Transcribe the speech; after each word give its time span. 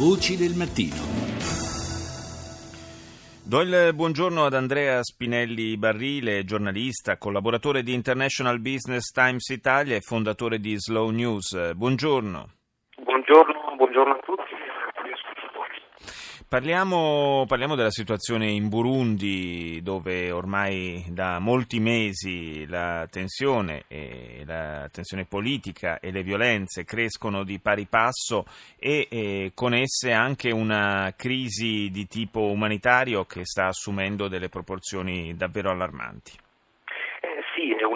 Voci 0.00 0.34
del 0.34 0.56
mattino. 0.56 0.96
Do 3.44 3.60
il 3.60 3.92
buongiorno 3.92 4.46
ad 4.46 4.54
Andrea 4.54 5.02
Spinelli 5.02 5.76
Barrile, 5.76 6.42
giornalista, 6.44 7.18
collaboratore 7.18 7.82
di 7.82 7.92
International 7.92 8.60
Business 8.60 9.12
Times 9.12 9.46
Italia 9.50 9.96
e 9.96 10.00
fondatore 10.00 10.58
di 10.58 10.74
Slow 10.78 11.10
News. 11.10 11.74
Buongiorno. 11.74 12.48
Buongiorno, 12.96 13.76
buongiorno 13.76 14.14
a 14.14 14.18
tutti. 14.24 14.59
Parliamo, 16.50 17.44
parliamo, 17.46 17.76
della 17.76 17.92
situazione 17.92 18.50
in 18.50 18.68
Burundi 18.68 19.78
dove 19.84 20.32
ormai 20.32 21.04
da 21.08 21.38
molti 21.38 21.78
mesi 21.78 22.66
la 22.66 23.06
tensione, 23.08 23.84
la 24.44 24.88
tensione 24.90 25.26
politica 25.26 26.00
e 26.00 26.10
le 26.10 26.24
violenze 26.24 26.82
crescono 26.82 27.44
di 27.44 27.60
pari 27.60 27.86
passo 27.86 28.46
e, 28.80 29.06
e 29.08 29.52
con 29.54 29.74
esse 29.74 30.10
anche 30.10 30.50
una 30.50 31.14
crisi 31.16 31.88
di 31.88 32.08
tipo 32.08 32.50
umanitario 32.50 33.24
che 33.26 33.44
sta 33.44 33.66
assumendo 33.66 34.26
delle 34.26 34.48
proporzioni 34.48 35.36
davvero 35.36 35.70
allarmanti 35.70 36.32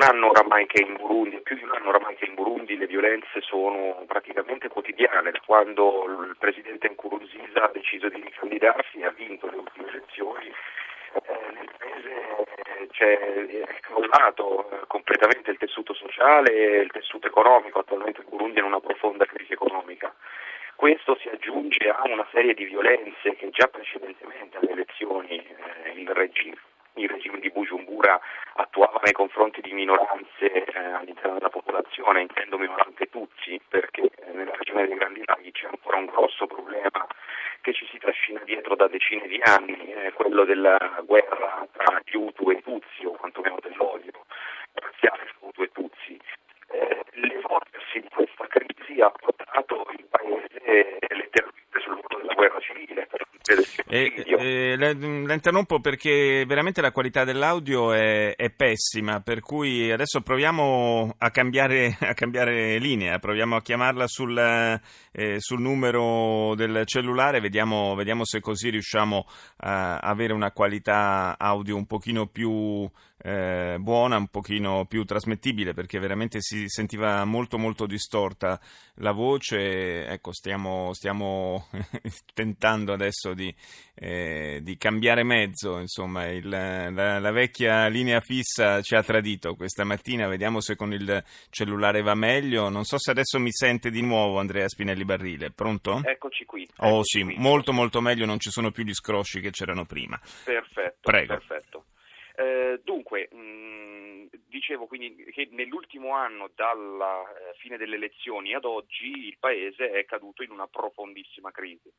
anno 0.05 0.29
oramai 0.29 0.67
che 0.67 0.83
in 0.83 0.95
Burundi, 0.97 1.41
più 1.41 1.57
di 1.57 1.63
un 1.63 1.73
anno 1.73 1.89
oramai 1.89 2.15
che 2.17 2.27
in 2.27 2.35
Burundi 2.35 2.77
le 2.77 2.87
violenze 2.87 3.41
sono 3.41 4.05
praticamente 4.07 4.69
quotidiane, 4.69 5.31
da 5.31 5.41
quando 5.45 6.05
il 6.29 6.37
presidente 6.39 6.89
Nkurunziza 6.89 7.65
ha 7.65 7.71
deciso 7.73 8.09
di 8.09 8.21
ricandidarsi 8.21 8.99
e 8.99 9.07
ha 9.07 9.11
vinto 9.11 9.49
le 9.49 9.57
ultime 9.57 9.89
elezioni. 9.89 10.47
Eh, 10.47 11.53
nel 11.55 11.71
paese 11.79 12.89
cioè, 12.91 13.17
è 13.17 13.81
crollato 13.81 14.71
eh, 14.71 14.87
completamente 14.89 15.51
il 15.51 15.59
tessuto 15.59 15.95
sociale 15.95 16.53
e 16.53 16.81
il 16.81 16.91
tessuto 16.91 17.27
economico, 17.27 17.79
attualmente 17.79 18.21
il 18.21 18.27
Burundi 18.29 18.59
è 18.59 18.61
in 18.61 18.67
una 18.67 18.81
profonda 18.81 19.25
crisi 19.25 19.53
economica. 19.53 20.15
Questo 20.77 21.17
si 21.21 21.29
aggiunge 21.29 21.89
a 21.89 22.03
una 22.05 22.27
serie 22.33 22.53
di 22.53 22.65
violenze 22.65 23.37
che 23.37 23.49
già 23.51 23.69
precedentemente 23.69 24.59
alle 24.59 24.73
elezioni 24.73 25.39
eh, 25.39 25.91
il 25.95 26.11
regime 26.11 26.59
il 26.95 27.09
regime 27.09 27.41
di 27.41 27.51
Bujumbura 27.51 28.21
attuava 28.55 28.94
nei 29.05 29.13
confronti 29.13 29.61
di 29.61 29.75
minoranze 29.75 30.51
eh, 30.51 30.79
all'interno 30.79 31.35
della 31.35 31.51
popolazione, 31.51 32.23
intendo 32.23 32.57
minoranze 32.57 33.11
Tutsi, 33.11 33.61
perché 33.69 34.01
eh, 34.01 34.33
nella 34.33 34.55
regione 34.57 34.87
dei 34.87 34.97
Grandi 34.97 35.23
Laghi 35.27 35.53
c'è 35.53 35.67
ancora 35.67 35.99
un 35.99 36.07
grosso 36.07 36.47
problema 36.47 37.07
che 37.61 37.75
ci 37.75 37.87
si 37.91 37.99
trascina 37.99 38.41
dietro 38.45 38.75
da 38.75 38.89
decine 38.89 39.29
di 39.29 39.39
anni, 39.45 39.93
eh, 39.93 40.13
quello 40.13 40.45
della 40.45 40.79
guerra 41.05 41.67
tra 41.73 42.01
gli 42.03 42.17
Hutu 42.17 42.51
e 42.51 42.63
Tutsi, 42.63 43.05
o 43.05 43.11
quantomeno 43.13 43.59
dell'odio 43.61 44.25
razziale 44.73 45.25
tra 45.27 45.37
Hutu 45.41 45.63
e 45.63 45.71
Tutsi. 45.71 46.19
Eh, 46.69 47.05
l'evolversi 47.13 48.01
di 48.01 48.09
questa 48.09 48.47
crisi 48.47 49.01
ha 49.03 49.11
portato 49.11 49.87
il 49.99 50.07
paese 50.09 50.99
letteralmente 51.11 51.81
sul 51.81 51.95
muro 51.97 52.19
della 52.19 52.35
guerra 52.35 52.61
civile. 53.63 53.85
Per 53.85 53.97
eh, 53.97 54.13
eh, 54.27 54.77
la, 54.77 54.93
la, 54.93 55.35
interrompo 55.35 55.81
perché 55.81 56.45
veramente 56.47 56.81
la 56.81 56.91
qualità 56.91 57.25
dell'audio 57.25 57.93
è, 57.93 58.35
è, 58.35 58.51
pessima, 58.51 59.21
per 59.21 59.41
cui 59.41 59.91
adesso 59.91 60.21
proviamo 60.21 61.15
a 61.19 61.31
cambiare, 61.31 61.97
a 62.01 62.15
cambiare 62.15 62.79
linea, 62.79 63.19
proviamo 63.19 63.57
a 63.57 63.63
chiamarla 63.63 64.07
sul, 64.07 64.37
eh, 65.13 65.37
sul 65.39 65.61
numero 65.61 66.55
del 66.57 66.83
cellulare, 66.87 67.41
vediamo, 67.41 67.95
vediamo, 67.95 68.25
se 68.25 68.41
così 68.41 68.71
riusciamo 68.71 69.27
a 69.59 69.99
avere 69.99 70.33
una 70.33 70.53
qualità 70.53 71.37
audio 71.39 71.77
un 71.77 71.87
pochino 71.87 72.27
più 72.27 72.89
eh, 73.27 73.77
buona, 73.81 74.19
un 74.19 74.29
pochino 74.29 74.85
più 74.85 75.05
trasmettibile 75.05 75.73
perché 75.73 75.99
veramente 75.99 76.43
si 76.43 76.69
sentiva 76.69 77.25
molto 77.25 77.57
molto 77.57 77.87
distorta 77.87 78.61
la 78.97 79.13
voce. 79.13 80.07
Ecco, 80.07 80.33
stiamo, 80.33 80.93
stiamo 80.93 81.69
tentando 82.35 82.93
adesso 82.93 83.33
di, 83.33 83.44
eh, 83.95 84.61
di, 84.63 84.77
cambiare 84.77 85.25
mezzo, 85.25 85.79
insomma, 85.79 86.29
il, 86.29 86.49
la, 86.49 87.19
la, 87.19 87.31
vecchia 87.33 87.89
linea 87.89 88.21
fissa 88.21 88.81
ci 88.83 88.95
ha 88.95 89.03
tradito 89.03 89.57
questa 89.57 89.83
mattina, 89.83 90.29
vediamo 90.29 90.61
se 90.61 90.77
con 90.77 90.93
il 90.93 91.23
cellulare 91.51 92.03
va 92.03 92.15
meglio. 92.15 92.69
Non 92.69 92.85
so 92.85 92.99
se 92.99 93.11
adesso 93.11 93.41
mi 93.41 93.51
sente 93.51 93.91
di 93.91 94.03
nuovo 94.03 94.39
Andrea 94.39 94.69
Spinelli 94.69 95.05
Barrile, 95.05 95.51
pronto? 95.51 96.01
Eccoci 96.05 96.45
qui. 96.45 96.69
Oh 96.79 96.87
eccoci 96.87 97.19
sì, 97.19 97.25
qui. 97.25 97.35
molto 97.39 97.73
molto 97.73 98.01
meglio, 98.01 98.27
non 98.27 98.39
ci 98.39 98.51
sono 98.51 98.71
più 98.71 98.85
gli 98.85 98.95
scrosci 98.95 99.41
che 99.41 99.51
c'erano 99.51 99.85
prima. 99.85 100.21
Perfetto. 100.45 101.11
Prego. 101.11 101.35
Perfetto. 101.39 101.85
Eh, 102.37 102.81
dunque, 102.83 103.29
mh, 103.31 103.37
mm, 103.37 104.27
dicevo 104.49 104.87
quindi 104.87 105.15
che 105.31 105.49
nell'ultimo 105.53 106.15
anno, 106.15 106.51
dalla 106.55 107.23
eh, 107.23 107.55
fine 107.59 107.77
delle 107.77 107.97
elezioni 107.97 108.55
ad 108.55 108.65
oggi, 108.65 109.27
il 109.27 109.37
Paese 109.39 109.91
è 109.91 110.05
caduto 110.05 110.43
in 110.43 110.51
una 110.51 110.67
profondissima 110.67 111.51
crisi. 111.51 111.93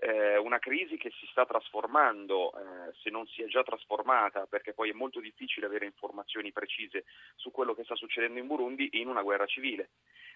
Eh, 0.00 0.36
una 0.38 0.60
crisi 0.60 0.96
che 0.96 1.10
si 1.18 1.26
sta 1.28 1.44
trasformando, 1.44 2.52
eh, 2.52 2.92
se 3.02 3.10
non 3.10 3.26
si 3.26 3.42
è 3.42 3.46
già 3.46 3.64
trasformata, 3.64 4.46
perché 4.46 4.72
poi 4.72 4.90
è 4.90 4.92
molto 4.92 5.18
difficile 5.18 5.66
avere 5.66 5.86
informazioni 5.86 6.52
precise 6.52 7.04
su 7.34 7.50
quello 7.50 7.74
che 7.74 7.82
sta 7.82 7.96
succedendo 7.96 8.38
in 8.38 8.46
Burundi, 8.46 8.88
in 8.92 9.08
una 9.08 9.22
guerra 9.22 9.46
civile. 9.46 9.90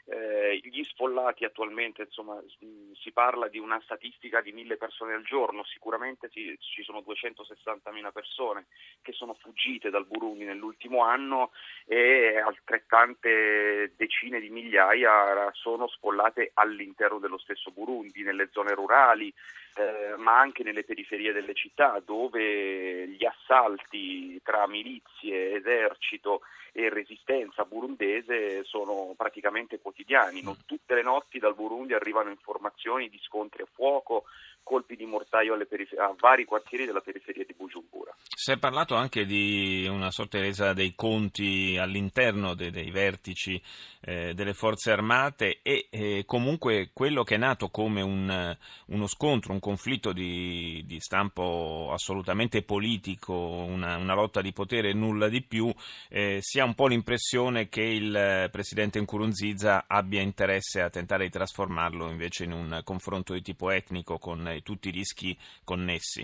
Eh, 0.04 0.60
gli 0.64 0.82
sfollati 0.82 1.44
attualmente, 1.44 2.02
insomma, 2.02 2.42
si 2.48 3.12
parla 3.12 3.46
di 3.46 3.60
una 3.60 3.80
statistica 3.84 4.40
di 4.40 4.50
mille 4.50 4.76
persone 4.76 5.14
al 5.14 5.22
giorno, 5.22 5.62
sicuramente 5.62 6.28
si, 6.32 6.56
ci 6.58 6.82
sono 6.82 6.98
260.000 7.06 8.10
persone 8.10 8.66
che 9.00 9.12
sono 9.12 9.34
fuggite 9.34 9.90
dal 9.90 10.06
Burundi 10.06 10.44
nell'ultimo 10.44 11.04
anno 11.04 11.52
e 11.86 12.36
altrettante 12.38 13.92
decine 13.96 14.40
di 14.40 14.50
migliaia 14.50 15.48
sono 15.52 15.86
sfollate 15.86 16.50
all'interno 16.54 17.20
dello 17.20 17.38
stesso 17.38 17.70
Burundi, 17.70 18.24
nelle 18.24 18.48
zone 18.50 18.74
rurali, 18.74 19.32
eh, 19.74 20.16
ma 20.16 20.38
anche 20.38 20.62
nelle 20.62 20.84
periferie 20.84 21.32
delle 21.32 21.54
città 21.54 22.00
dove 22.04 23.08
gli 23.08 23.24
assalti 23.24 24.40
tra 24.42 24.66
milizie, 24.66 25.54
esercito 25.54 26.42
e 26.72 26.88
resistenza 26.88 27.64
burundese 27.64 28.64
sono 28.64 29.14
praticamente 29.16 29.78
quotidiani. 29.78 30.42
Non 30.42 30.56
tutte 30.64 30.94
le 30.94 31.02
notti 31.02 31.38
dal 31.38 31.54
Burundi 31.54 31.92
arrivano 31.92 32.30
informazioni 32.30 33.08
di 33.08 33.20
scontri 33.22 33.62
a 33.62 33.68
fuoco, 33.70 34.24
colpi 34.62 34.96
di 34.96 35.04
mortaio 35.04 35.56
perifer- 35.66 36.00
a 36.00 36.14
vari 36.18 36.44
quartieri 36.44 36.86
della 36.86 37.00
periferia 37.00 37.44
di 37.44 37.54
Bujumbura. 37.54 38.14
Si 38.34 38.52
è 38.52 38.58
parlato 38.58 38.94
anche 38.94 39.24
di 39.24 39.86
una 39.88 40.10
sorta 40.10 40.38
di 40.38 40.44
resa 40.44 40.72
dei 40.72 40.94
conti 40.94 41.76
all'interno 41.78 42.54
dei, 42.54 42.70
dei 42.70 42.90
vertici 42.90 43.60
eh, 44.00 44.34
delle 44.34 44.54
forze 44.54 44.90
armate 44.90 45.60
e 45.62 45.86
eh, 45.90 46.24
comunque 46.26 46.90
quello 46.92 47.22
che 47.22 47.36
è 47.36 47.38
nato 47.38 47.68
come 47.68 48.02
un, 48.02 48.56
uno 48.86 49.06
scontro, 49.06 49.52
un 49.52 49.60
conflitto 49.60 50.12
di, 50.12 50.82
di 50.86 50.98
stampo 50.98 51.90
assolutamente 51.92 52.62
politico, 52.62 53.32
una, 53.32 53.96
una, 53.96 54.14
lotta 54.14 54.40
di 54.40 54.52
potere 54.52 54.90
e 54.90 54.94
nulla 54.94 55.28
di 55.28 55.42
più, 55.42 55.72
eh, 56.08 56.38
si 56.40 56.58
ha 56.62 56.64
un 56.64 56.74
po' 56.74 56.86
l'impressione 56.86 57.68
che 57.68 57.82
il 57.82 58.48
presidente 58.50 59.00
Nkurunziza 59.00 59.84
abbia 59.86 60.20
interesse 60.20 60.80
a 60.80 60.90
tentare 60.90 61.24
di 61.24 61.30
trasformarlo 61.30 62.08
invece 62.08 62.44
in 62.44 62.52
un 62.52 62.80
confronto 62.84 63.32
di 63.32 63.42
tipo 63.42 63.70
etnico 63.70 64.18
con 64.18 64.60
tutti 64.62 64.88
i 64.88 64.92
rischi 64.92 65.36
connessi. 65.64 66.20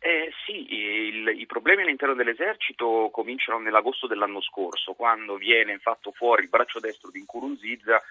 Eh, 0.00 0.30
sì, 0.44 0.66
il, 0.70 1.28
i 1.38 1.46
problemi 1.46 1.82
all'interno 1.82 2.14
dell'esercito 2.14 3.08
cominciano 3.10 3.58
nell'agosto 3.58 4.06
dell'anno 4.06 4.42
scorso, 4.42 4.92
quando 4.92 5.36
viene 5.36 5.78
fatto 5.78 6.12
fuori 6.12 6.42
il 6.42 6.50
braccio 6.50 6.78
destro 6.78 7.10
di 7.10 7.20
Nkurunziza 7.20 8.02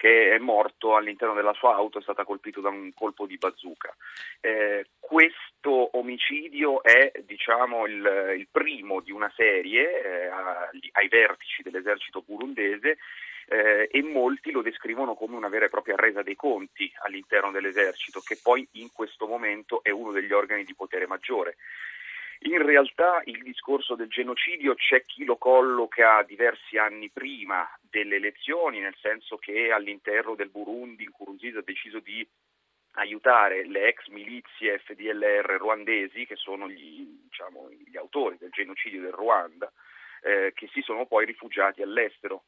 che 0.00 0.34
è 0.34 0.38
morto 0.38 0.96
all'interno 0.96 1.34
della 1.34 1.52
sua 1.52 1.74
auto, 1.74 1.98
è 1.98 2.02
stato 2.02 2.24
colpito 2.24 2.62
da 2.62 2.70
un 2.70 2.90
colpo 2.94 3.26
di 3.26 3.36
bazooka. 3.36 3.94
Eh, 4.40 4.86
questo 4.98 5.90
omicidio 5.98 6.82
è 6.82 7.12
diciamo, 7.22 7.86
il, 7.86 8.34
il, 8.38 8.48
primo 8.50 9.00
di 9.00 9.12
una 9.12 9.30
serie 9.36 10.02
eh, 10.02 10.30
ai 10.92 11.08
vertici 11.08 11.62
dell'esercito 11.62 12.22
burundese 12.26 12.96
eh, 13.46 13.90
e 13.92 14.02
molti 14.02 14.52
lo 14.52 14.62
descrivono 14.62 15.14
come 15.14 15.36
una 15.36 15.50
vera 15.50 15.66
e 15.66 15.68
propria 15.68 15.96
resa 15.96 16.22
dei 16.22 16.34
conti 16.34 16.90
all'interno 17.02 17.50
dell'esercito, 17.50 18.20
che 18.20 18.38
poi 18.42 18.66
in 18.72 18.90
questo 18.94 19.26
momento 19.26 19.82
è 19.82 19.90
uno 19.90 20.12
degli 20.12 20.32
organi 20.32 20.64
di 20.64 20.74
potere 20.74 21.06
maggiore. 21.06 21.56
In 22.44 22.64
realtà 22.64 23.20
il 23.26 23.42
discorso 23.42 23.94
del 23.94 24.08
genocidio 24.08 24.74
c'è 24.74 25.04
chi 25.04 25.24
lo 25.24 25.36
colloca 25.36 26.22
diversi 26.22 26.78
anni 26.78 27.10
prima 27.10 27.68
delle 27.82 28.16
elezioni, 28.16 28.80
nel 28.80 28.96
senso 28.98 29.36
che 29.36 29.70
all'interno 29.70 30.34
del 30.34 30.48
Burundi 30.48 31.06
Nkurunziza 31.06 31.58
ha 31.58 31.62
deciso 31.62 31.98
di 31.98 32.26
aiutare 32.92 33.66
le 33.66 33.88
ex 33.88 34.06
milizie 34.06 34.78
FDLR 34.78 35.58
ruandesi, 35.58 36.24
che 36.24 36.36
sono 36.36 36.66
gli, 36.66 37.04
diciamo, 37.24 37.68
gli 37.70 37.96
autori 37.98 38.38
del 38.38 38.50
genocidio 38.50 39.02
del 39.02 39.12
Ruanda, 39.12 39.70
eh, 40.22 40.52
che 40.54 40.68
si 40.72 40.80
sono 40.80 41.04
poi 41.04 41.26
rifugiati 41.26 41.82
all'estero 41.82 42.44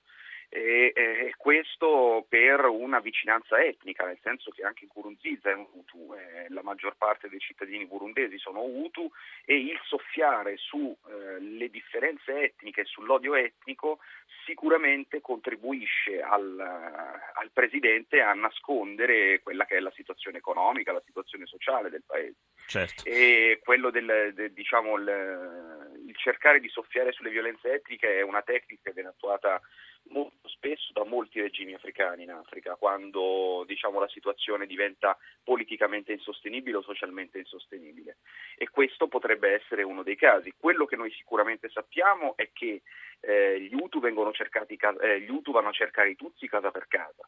E, 0.54 0.92
e, 0.94 1.34
questo 1.38 2.26
per 2.28 2.66
una 2.66 3.00
vicinanza 3.00 3.58
etnica, 3.58 4.04
nel 4.04 4.18
senso 4.20 4.50
che 4.50 4.62
anche 4.62 4.86
Kurunziza 4.86 5.48
è 5.48 5.54
un 5.54 5.66
Hutu, 5.72 6.12
eh, 6.12 6.46
la 6.50 6.62
maggior 6.62 6.94
parte 6.98 7.30
dei 7.30 7.38
cittadini 7.38 7.86
burundesi 7.86 8.36
sono 8.36 8.60
Hutu 8.60 9.10
e 9.46 9.56
il 9.56 9.80
soffiare 9.86 10.58
sulle 10.58 11.64
eh, 11.64 11.70
differenze 11.70 12.38
etniche 12.38 12.82
e 12.82 12.84
sull'odio 12.84 13.34
etnico 13.34 14.00
sicuramente 14.44 15.22
contribuisce 15.22 16.20
al, 16.20 16.60
al, 16.60 17.50
Presidente 17.50 18.20
a 18.20 18.34
nascondere 18.34 19.40
quella 19.42 19.64
che 19.64 19.76
è 19.76 19.80
la 19.80 19.92
situazione 19.92 20.36
economica, 20.36 20.92
la 20.92 21.02
situazione 21.06 21.46
sociale 21.46 21.88
del 21.88 22.02
Paese. 22.04 22.36
Certo. 22.66 23.04
E 23.04 23.60
quello 23.62 23.90
del, 23.90 24.32
del 24.34 24.52
diciamo, 24.52 24.96
il, 24.96 26.02
il 26.06 26.16
cercare 26.16 26.60
di 26.60 26.68
soffiare 26.68 27.12
sulle 27.12 27.30
violenze 27.30 27.72
etniche 27.72 28.18
è 28.18 28.22
una 28.22 28.42
tecnica 28.42 28.82
che 28.84 28.92
viene 28.92 29.10
attuata 29.10 29.60
molto 30.04 30.48
spesso 30.48 30.92
da 30.92 31.04
molti 31.04 31.40
regimi 31.40 31.74
africani 31.74 32.24
in 32.24 32.30
Africa, 32.30 32.76
quando 32.76 33.64
diciamo, 33.66 34.00
la 34.00 34.08
situazione 34.08 34.66
diventa 34.66 35.16
politicamente 35.42 36.12
insostenibile 36.12 36.78
o 36.78 36.82
socialmente 36.82 37.38
insostenibile. 37.38 38.18
E 38.56 38.68
questo 38.68 39.06
potrebbe 39.08 39.54
essere 39.54 39.82
uno 39.82 40.02
dei 40.02 40.16
casi. 40.16 40.54
Quello 40.56 40.86
che 40.86 40.96
noi 40.96 41.10
sicuramente 41.12 41.68
sappiamo 41.70 42.36
è 42.36 42.50
che 42.52 42.82
eh, 43.20 43.60
gli, 43.60 43.74
Hutu 43.74 44.00
cercati, 44.32 44.78
eh, 45.00 45.20
gli 45.20 45.30
Hutu 45.30 45.52
vanno 45.52 45.68
a 45.68 45.72
cercare 45.72 46.10
i 46.10 46.16
Tutsi 46.16 46.48
casa 46.48 46.70
per 46.70 46.86
casa 46.88 47.26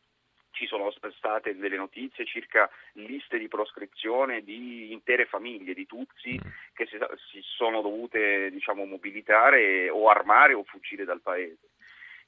ci 0.54 0.66
sono 0.66 0.90
state 0.90 1.56
delle 1.56 1.76
notizie 1.76 2.24
circa 2.24 2.70
liste 2.92 3.38
di 3.38 3.48
proscrizione 3.48 4.42
di 4.42 4.92
intere 4.92 5.26
famiglie 5.26 5.74
di 5.74 5.86
Tutsi 5.86 6.34
mm. 6.34 6.50
che 6.72 6.86
si, 6.86 6.96
si 7.30 7.40
sono 7.42 7.82
dovute 7.82 8.50
diciamo, 8.50 8.84
mobilitare 8.86 9.90
o 9.90 10.08
armare 10.08 10.54
o 10.54 10.64
fuggire 10.64 11.04
dal 11.04 11.20
paese. 11.20 11.70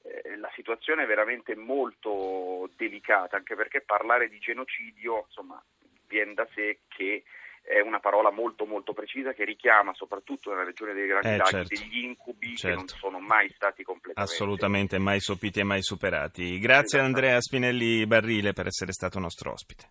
Eh, 0.03 0.37
la 0.37 0.51
situazione 0.53 1.03
è 1.03 1.07
veramente 1.07 1.55
molto 1.55 2.69
delicata, 2.75 3.37
anche 3.37 3.55
perché 3.55 3.81
parlare 3.81 4.29
di 4.29 4.39
genocidio, 4.39 5.25
insomma, 5.27 5.61
viene 6.07 6.33
da 6.33 6.47
sé 6.53 6.79
che 6.87 7.23
è 7.67 7.81
una 7.81 7.99
parola 7.99 8.31
molto 8.31 8.65
molto 8.65 8.93
precisa 8.93 9.33
che 9.33 9.43
richiama 9.43 9.93
soprattutto 9.93 10.49
nella 10.49 10.63
regione 10.63 10.93
dei 10.93 11.05
Grandi 11.05 11.27
eh, 11.27 11.35
Laghi 11.37 11.49
certo. 11.49 11.75
degli 11.75 12.03
incubi 12.05 12.55
certo. 12.55 12.67
che 12.67 12.73
non 12.75 12.87
sono 12.87 13.19
mai 13.19 13.49
stati 13.53 13.83
completamente 13.83 14.33
assolutamente 14.33 14.97
mai 14.97 15.19
sopiti 15.19 15.59
e 15.59 15.63
mai 15.63 15.83
superati. 15.83 16.59
Grazie 16.59 16.99
Andrea 16.99 17.41
Spinelli 17.41 18.07
Barrile 18.07 18.53
per 18.53 18.67
essere 18.67 18.93
stato 18.93 19.19
nostro 19.19 19.51
ospite. 19.51 19.89